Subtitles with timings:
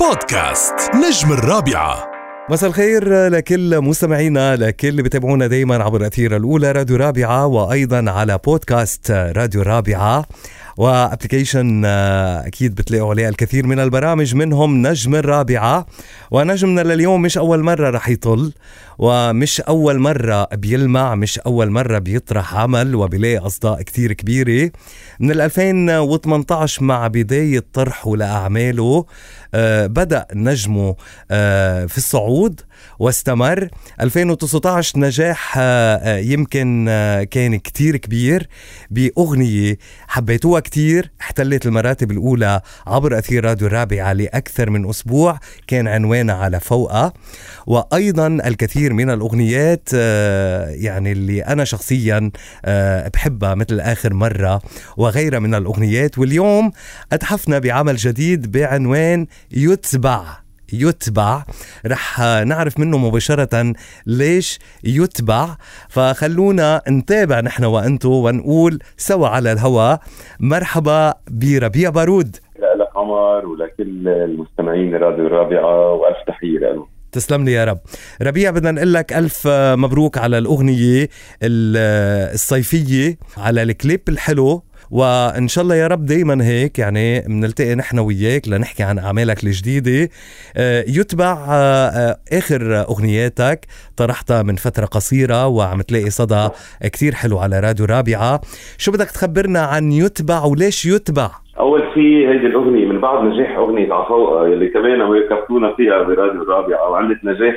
[0.00, 2.10] بودكاست نجم الرابعة.
[2.50, 8.38] مساء الخير لكل مستمعينا لكل اللي بتابعونا دايما عبر الأثير الأولى راديو رابعة وأيضا على
[8.44, 10.24] بودكاست راديو رابعة.
[10.78, 14.34] و application أكيد بتلاقوا عليه الكثير من البرامج.
[14.34, 15.86] منهم نجم الرابعة.
[16.30, 18.52] ونجمنا لليوم مش أول مرة رح يطل
[18.98, 24.70] ومش أول مرة بيلمع مش أول مرة بيطرح عمل وبيلاقي أصداء كتير كبيرة.
[25.20, 29.06] من 2018 مع بداية طرحه لأعماله
[29.54, 30.96] آه، بدأ نجمه
[31.30, 32.60] آه، في الصعود.
[32.98, 33.68] واستمر.
[34.00, 36.84] 2019 نجاح آه، يمكن
[37.30, 38.48] كان كتير كبير.
[38.90, 39.78] بأغنية
[40.08, 46.60] حبيتوها كتير احتلت المراتب الأولى عبر أثير راديو الرابعة لأكثر من أسبوع كان عنوانها على
[46.60, 47.12] فوقها.
[47.66, 49.92] وأيضا الكثير من الأغنيات
[50.82, 52.30] يعني اللي أنا شخصيا
[53.14, 54.62] بحبها مثل آخر مرة
[54.96, 56.18] وغيرها من الأغنيات.
[56.18, 56.72] واليوم
[57.12, 60.47] أتحفنا بعمل جديد بعنوان يتبع.
[60.72, 61.44] يتبع.
[61.86, 63.72] رح نعرف منه مباشرة
[64.06, 65.56] ليش يتبع.
[65.88, 70.00] فخلونا نتابع نحن وأنتو ونقول سوا على الهواء
[70.40, 72.36] مرحبا بربيع بارود.
[72.58, 76.86] لك عمر ولكل المستمعين راديو الرابعة وألف تحية لهم.
[77.12, 77.78] تسلم لي يا رب.
[78.22, 81.08] ربيع بدنا نقول لك ألف مبروك على الأغنية
[81.42, 84.62] الصيفية على الكليب الحلو.
[84.90, 90.08] وإن شاء الله يا رب دائما هيك يعني بنلتقي نحن وياك لنحكي عن أعمالك الجديدة.
[90.56, 93.60] آه، يتبع آه، آه، آخر أغنياتك
[93.96, 96.48] طرحتها من فترة قصيرة وعم تلاقي صدى
[96.82, 98.40] كتير حلو على راديو رابعة.
[98.78, 103.92] شو بدك تخبرنا عن يتبع وليش يتبع؟ أول شيء هيدي الأغنية من بعد نجاح أغنية
[103.92, 107.56] عفوقه يلي كمان وكفتونا فيها براديو الرابعه وعملت نجاح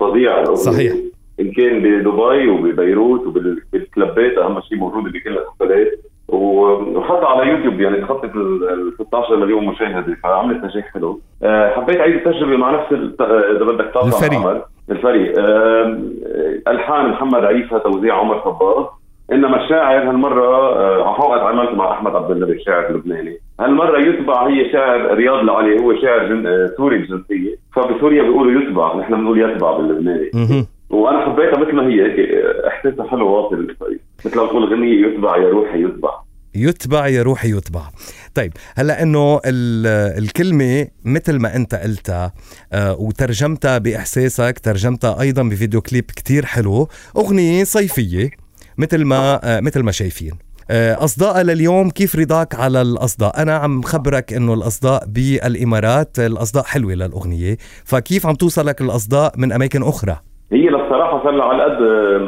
[0.00, 0.72] فظيع الأغنية.
[0.72, 0.92] صحيح.
[1.40, 6.00] إن كان بدبي وببيروت وبالكلبات أهم شيء موجوده بكل الحفلات
[6.32, 11.20] وحتى على يوتيوب يعني تخطت ال 16 مليون مشاهدة فعملت نجاح حلو.
[11.42, 14.64] أه حبيت أعيد التجربة مع نفس إذا بدك تطلع الفريق.
[14.90, 15.34] الفريق.
[15.38, 15.98] أه
[16.68, 18.86] ألحان محمد عيسى توزيع عمر صباغ.
[19.32, 25.14] إنما الشاعر هالمرة عفوقت عملت مع أحمد عبد النبي الشاعر اللبناني هالمرة يتبع هي شاعر
[25.14, 26.68] رياض العلي هو شاعر جن...
[26.76, 27.56] سوري الجنسية.
[27.74, 30.30] فبسوريا بيقولوا يتبع نحن بنقول يتبع باللبناني.
[30.90, 32.30] وأنا حبيتها مثل ما هي هيك
[32.66, 33.66] إحساسها حلو واصل.
[34.26, 36.10] مثل ما تقول غنية يتبع يا روحي يتبع.
[36.54, 37.90] يتبع يا روحي يتبع.
[38.34, 42.32] طيب هلا إنه الكلمة مثل ما أنت قلتها
[42.72, 48.30] آه وترجمتها بإحساسك ترجمتها أيضا بفيديو كليب كتير حلو أغنية صيفية
[48.78, 50.32] مثل ما آه مثل ما شايفين.
[50.72, 56.94] آه، أصداء لليوم كيف رضاك على الأصداء؟ أنا عم خبرك أنه الأصداء بالإمارات الأصداء حلوة
[56.94, 60.20] للأغنية فكيف عم توصلك الأصداء من أماكن أخرى؟
[60.52, 61.80] هي للصراحة صار لها على قد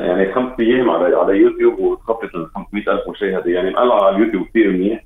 [0.00, 4.70] يعني خمس أيام على على يوتيوب وتخطت ال 500000 مشاهده يعني مقلعة على اليوتيوب كثير
[4.70, 5.02] منيح.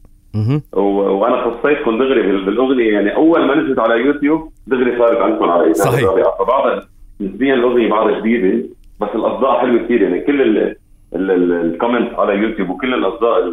[0.72, 6.10] وأنا خصيتكم دغري بالأغنية يعني أول ما نزلت على يوتيوب دغري صارت عندكم على صحيح.
[6.38, 6.82] فبعدها
[7.20, 8.69] نسبيا الأغنية بعدها جديدة
[9.00, 10.75] بس الأصداء حلوة كثير يعني كل
[11.14, 13.53] ال comment على يوتيوب وكل الأصداء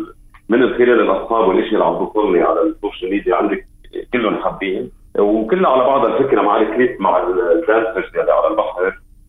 [0.50, 3.68] من خلال الأصحاب والاشياء اللي عم توصلني على ال social media عندك
[4.14, 4.92] كلهم حابين.
[5.20, 8.67] وكلها على بعض الفكرة مع الكليب مع ال dancers اللي على البحر.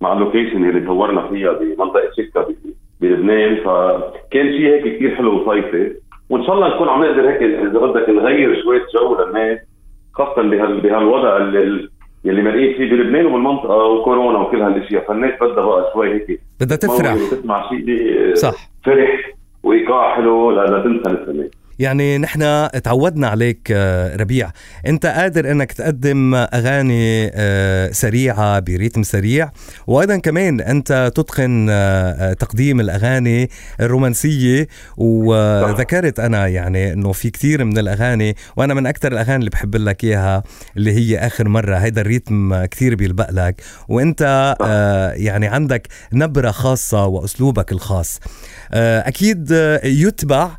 [0.00, 2.47] مع ال location اللي صورنا فيها بمنطقة شكا
[3.00, 3.56] بلبنان.
[3.56, 5.92] فكان شيء هيك كثير حلو وصيفي
[6.31, 9.58] وإن شاء الله نكون عم نقدر هيك اذا بدك نغير شوية جو للناس
[10.12, 11.88] خاصه بهال بهالوضع اللي
[12.25, 15.04] يلي مرقين فيه بلبنان وبالمنطقة وكورونا وكل هالأشياء.
[15.08, 17.14] فالناس بدها بقى شوي هيك بدها تفرح.
[17.14, 18.70] وتسمع شيء صح.
[18.84, 19.31] فرح
[19.62, 20.50] وإيقاع حلو.
[20.50, 21.48] لتنسى السنة
[21.78, 24.50] يعني نحن تعودنا عليك آه، ربيع.
[24.87, 29.50] انت قادر انك تقدم اغاني آه، سريعة بريتم سريع.
[29.87, 33.50] وأيضا كمان انت تتقن آه، تقديم الاغاني
[33.81, 34.69] الرومانسية.
[34.97, 40.05] وذكرت أنا يعني إنه في كثير من الاغاني وأنا من أكثر الأغاني اللي بحب لك
[40.05, 40.43] إياها
[40.77, 41.77] اللي هي آخر مرة.
[41.77, 43.62] هيدا الريتم كثير بيلبق لك.
[43.88, 44.55] وأنت
[45.17, 48.21] يعني عندك نبرة خاصة وأسلوبك الخاص.
[48.72, 49.50] أكيد
[49.84, 50.50] يتبع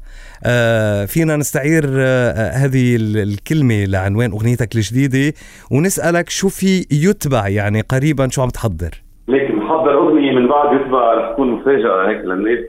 [1.08, 5.34] فينا نستعير آه، هذه الكلمة لعنوان أغنيتك الجديدة
[5.72, 8.92] ونسألك شو في يتبع يعني قريبا شو عم تحضر؟
[9.28, 12.60] ليك محضر أغنية من بعد يتبع رح تكون مفاجأة هيك للناس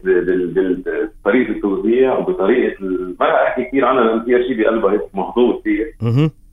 [1.24, 2.74] بطريقة التوزيع وبطريقة
[3.20, 5.94] ما رح أحكي كثير عنها لأن فيها شيء بقلبها هيك مهضوم كثير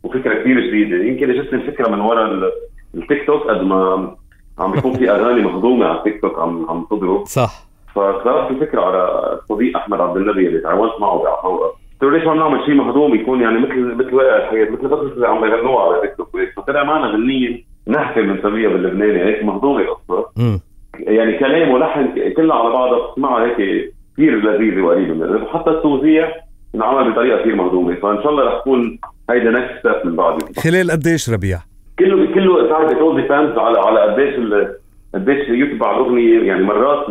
[0.03, 1.03] وفكرة كثير جديدة.
[1.03, 2.51] يمكن اجتني الفكرة من وراء
[2.95, 4.15] التيك توك قد ما
[4.59, 7.25] عم بيكون في أغاني مهضومة على التيك توك عم عم تضرب.
[7.25, 7.66] صح.
[7.97, 11.67] فاقترحت الفكرة على صديق أحمد عبد النبي اللي تعاونت معه بعفوقه
[12.01, 15.13] قلت له ليش ما نعمل شيء مهضوم يكون يعني مثل مثل واقع الحياة مثل بس
[15.13, 20.25] اللي عم يغنوها على تيك توك فطلع معنا غنيه نحكي بنسميها باللبناني هيك مهضومه القصة
[20.99, 26.31] يعني كلام ولحن كلها على بعضها بتسمعها هيك كثير لذيذة وقريبة من وحتى التوزيع
[26.75, 27.95] انعمل بطريقة كثير مهضومة.
[27.95, 28.99] فإن شاء الله رح تكون
[29.29, 31.57] هيدا next step من بعد خلال قديش ربيع؟
[31.99, 34.35] كله بتعرف it depends على على قديش
[35.13, 36.43] قديش يتبع الأغنية.
[36.43, 37.05] يعني مرات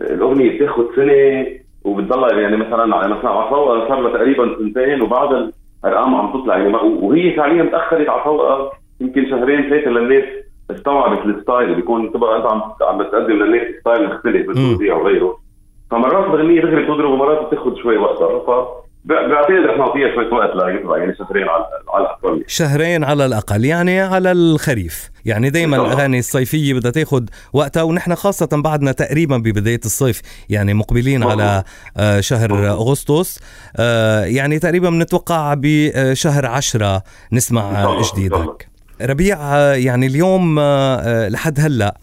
[0.00, 1.46] الأغنية بتاخذ سنة
[1.84, 5.52] وبتضلها يعني مثلا مثلا عطاوة صار لها تقريبا سنتين وبعد
[5.84, 6.58] الأرقام عم تطلع.
[6.58, 10.24] يعني وهي فعليا تأخرت عطاوة يمكن شهرين ثلاثة للناس
[10.70, 11.74] استوعبت ال style.
[11.74, 15.38] بيكون تبقى أنت عم عم بتقدم للناس style مختلف بالتوزيع وغيره.
[15.90, 21.14] فمرات الأغنية دغري بتضرب ومرات بتاخذ شوي وقتها بعتقد رح نعطيها شوية وقت ليطلع يعني
[21.16, 22.44] شهرين على على الأقل.
[22.46, 25.10] شهرين على الأقل يعني على الخريف.
[25.24, 31.22] يعني دائما الأغاني الصيفية بدها تاخذ وقتها ونحن خاصة بعدنا تقريبا ببداية الصيف يعني مقبلين.
[31.22, 31.62] على
[31.96, 32.68] آه، شهر.
[32.70, 33.40] أغسطس.
[33.76, 37.02] آه، يعني تقريبا بنتوقع بشهر عشرة
[37.32, 39.38] نسمع جديدك ربيع
[39.74, 41.94] يعني اليوم آه، لحد هلأ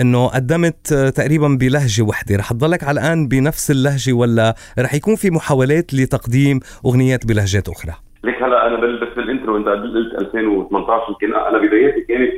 [0.00, 2.36] إنه قدمت تقريبا بلهجة وحدة.
[2.36, 7.92] رح تضلك على الآن بنفس اللهجة ولا رح يكون في محاولات لتقديم أغنيات بلهجات أخرى؟
[8.24, 9.56] ليك هلأ أنا بس بال intro.
[9.56, 12.30] أنت قلت 2018 يمكن أنا بداياتي كانت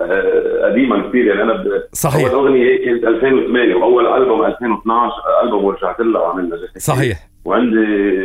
[0.00, 2.30] آه، قديما كثير يعني أنا صحيح.
[2.30, 5.12] أول أغنية كانت 2008 وأول ألبوم 2012
[5.44, 7.28] ألبوم ورجعت لها وعملنا صحيح.
[7.44, 7.76] وعندي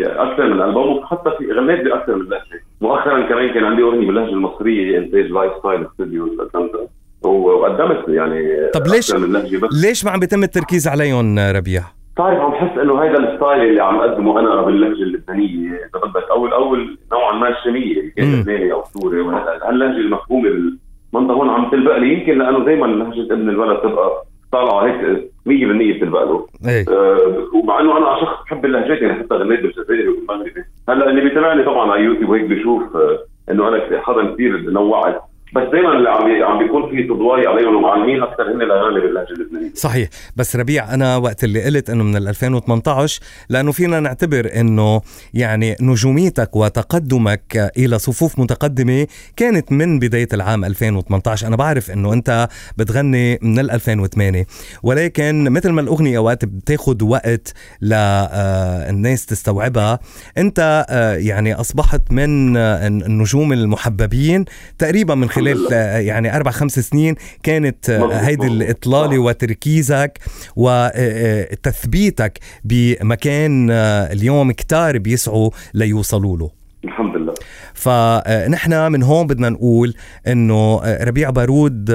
[0.06, 2.63] أكثر من ألبوم وحتى في غنيت بأكثر من لهجة.
[2.84, 6.30] مؤخرا كمان كان عندي أغنية باللهجة المصرية انتاج Life Style Studio
[7.24, 9.14] وقدمت يعني طب ليش
[9.84, 11.84] ليش ما عم بيتم التركيز عليهم ربيع؟
[12.14, 16.30] بتعرف عم بحس إنه هذا ال style اللي عم أقدمه أنا باللهجة اللبنانية إذا بدك
[16.32, 19.22] اول أول نوعا ما الشاميه اللي كانت لبناني أو سوري
[19.70, 24.86] هاللهجة المفهومة بالمنطقة هون عم تلبق لي يمكن لأنه دائما لهجة ابن البلد تبقى طالعه
[24.86, 26.48] هيك 100% بتلبق له.
[26.68, 26.86] إيه.
[26.90, 31.64] آه ومع إنه أنا شخص بحب اللهجات يعني حتى غنيت بالجزائري وبالمغربي هلأ اللي بيتابعني
[31.64, 33.20] طبعا على يوتيوب هيك بشوف آه
[33.52, 35.22] إنه أنا حدا كثير نوعت.
[35.56, 36.10] بس دائما اللي
[36.46, 39.72] عم بيكون في تضواي عليهم ومعلمين أكثر هن الاغاني باللهجة اللبنانية.
[39.74, 40.10] صحيح.
[40.36, 45.02] بس ربيع أنا وقت اللي قلت إنه من 2018 لأنه فينا نعتبر إنه
[45.34, 52.48] يعني نجوميتك وتقدمك إلى صفوف متقدمة كانت من بداية العام 2018 أنا بعرف إنه أنت
[52.78, 54.46] بتغني من 2008
[54.84, 60.00] ولكن مثل ما الأغنية وقت بتاخذ وقت للناس تستوعبها
[60.38, 64.46] أنت آه، يعني أصبحت من النجوم المحببين
[64.78, 65.72] تقريبا من خلال خلال
[66.06, 70.20] يعني أربع خمس سنين كانت هيدي الاطلاله وتركيزك
[70.56, 76.50] وتثبيتك بمكان اليوم كتار بيسعوا ليوصلوا له.
[76.84, 77.34] الحمد لله.
[77.74, 79.96] فنحن من هون بدنا نقول
[80.28, 81.90] إنه ربيع بارود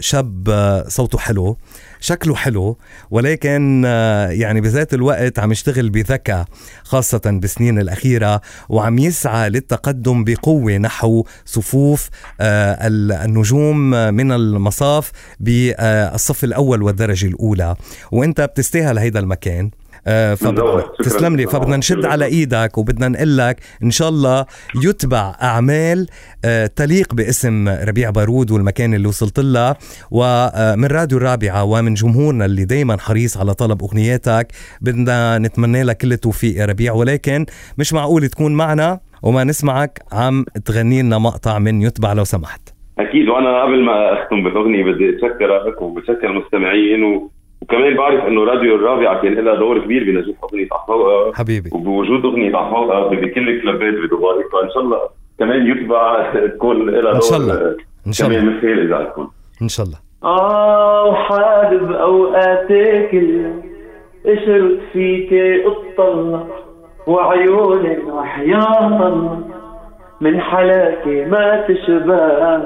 [0.00, 1.56] شاب صوته حلو.
[2.04, 2.78] شكله حلو
[3.10, 6.44] ولكن آه، يعني بذات الوقت عم يشتغل بذكاء
[6.82, 12.10] خاصة بالسنين الأخيرة وعم يسعى للتقدم بقوة نحو صفوف
[12.40, 12.78] آه،
[13.24, 17.76] النجوم من المصاف بالصف الأول والدرجة الأولى.
[18.12, 19.70] وأنت بتستاهل هيدا المكان.
[20.06, 20.34] آه،
[20.98, 21.46] تسلم لي.
[21.46, 24.46] فبدنا نشد على إيدك وبدنا نقول لك إن شاء الله
[24.84, 26.06] يتبع أعمال
[26.44, 29.76] آه، تليق باسم ربيع بارود والمكان اللي وصلت لها.
[30.10, 34.46] ومن راديو الرابعة ومن جمهورنا اللي دائما حريص على طلب أغنياتك.
[34.80, 36.92] بدنا نتمنى لك كل التوفيق يا ربيع.
[36.92, 37.46] ولكن
[37.78, 40.02] مش معقول تكون معنا وما نسمعك.
[40.12, 42.60] عم تغني لنا مقطع من يتبع لو سمحت.
[42.98, 43.28] أكيد.
[43.28, 47.30] وأنا قبل ما أختم بالأغنية بدي اتشكرك وبتشكر المستمعين و...
[47.64, 51.70] وكمان بعرف إنه راديو الرابعه كان لها دور كبير بنجاح أغنية عفوقه حبيبي.
[51.72, 54.16] وبوجود أغنية عفوقه بكل الكلابات بدبي
[54.52, 54.98] فإن شاء الله
[55.38, 57.14] كمان يتبع تكون لها دور.
[57.14, 57.76] إن شاء الله.
[58.06, 58.40] إن شاء الله.
[58.40, 59.28] كمان مثال إذا تكون
[59.62, 59.98] إن شاء الله.
[60.24, 63.24] آه وحابب أوقاتك
[64.26, 65.32] اشرق فيك
[65.66, 66.44] اطلع
[67.06, 69.40] وعيونك وحياة الله
[70.20, 72.62] من حلاكي ما تشبه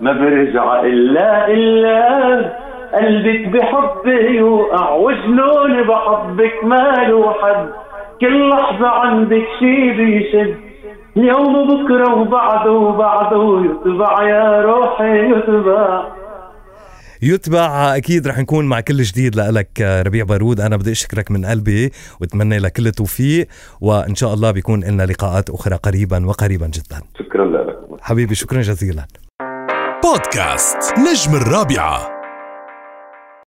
[0.00, 2.63] ما برجع إلا إلا
[2.94, 7.68] قلبك بحبي يوقع وجنوني بحبك ماله حد.
[8.20, 10.56] كل لحظة عندك شي بيشد.
[11.16, 16.02] اليوم وبكرة وبعده وبعده يتبع يا روحي يتبع.
[17.22, 17.96] يتبع.
[17.96, 19.68] أكيد رح نكون مع كل جديد لك
[20.06, 20.60] ربيع بارود.
[20.60, 23.46] أنا بدي أشكرك من قلبي وأتمنى لك كل التوفيق
[23.80, 27.02] وإن شاء الله بيكون لنا لقاءات أخرى قريبا وقريبا جدا.
[27.18, 27.76] شكرا لك.
[28.00, 29.04] حبيبي شكرا جزيلا.
[30.02, 32.13] بودكاست نجم الرابعة.